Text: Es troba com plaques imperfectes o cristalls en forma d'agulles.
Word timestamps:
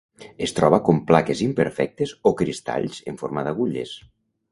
Es 0.45 0.53
troba 0.59 0.77
com 0.85 1.01
plaques 1.11 1.43
imperfectes 1.47 2.13
o 2.29 2.31
cristalls 2.39 3.03
en 3.13 3.21
forma 3.21 3.45
d'agulles. 3.49 3.93